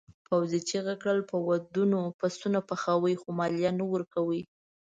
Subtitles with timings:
[0.27, 4.41] پوځي چیغه کړه په ودونو پسونه پخوئ خو مالیه نه ورکوئ.